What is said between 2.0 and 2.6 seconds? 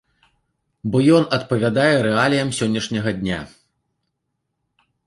рэаліям